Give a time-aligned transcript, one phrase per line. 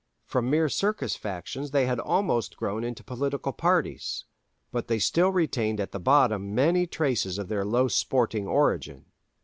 [0.25, 4.25] From mere Circus factions they had almost grown into political parties;
[4.71, 9.05] but they still retained at the bottom many traces of their low sporting origin.